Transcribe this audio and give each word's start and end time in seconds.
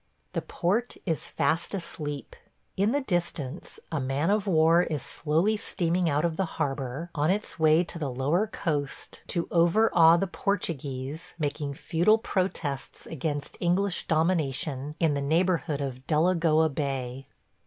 The 0.33 0.41
port 0.41 0.97
is 1.05 1.27
fast 1.27 1.75
asleep. 1.75 2.35
In 2.75 2.91
the 2.91 3.01
distance 3.01 3.79
a 3.91 3.99
man 3.99 4.31
of 4.31 4.47
war 4.47 4.81
is 4.81 5.03
slowly 5.03 5.57
steaming 5.57 6.09
out 6.09 6.25
of 6.25 6.37
the 6.37 6.45
harbor 6.57 7.11
on 7.13 7.29
its 7.29 7.59
way 7.59 7.83
to 7.83 7.99
the 7.99 8.09
lower 8.09 8.47
coast 8.47 9.21
to 9.27 9.47
over 9.51 9.91
awe 9.93 10.17
the 10.17 10.25
Portuguese 10.25 11.35
making 11.37 11.75
futile 11.75 12.17
protests 12.17 13.05
against 13.05 13.57
English 13.59 14.07
domination 14.07 14.95
in 14.99 15.13
the 15.13 15.21
neighborhood 15.21 15.81
of 15.81 16.07
Delagoa 16.07 16.69
Bay. 16.69 17.27